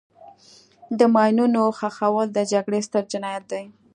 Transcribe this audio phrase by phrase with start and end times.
[0.99, 3.63] د ماینونو ښخول د جګړې ستر جنایت دی.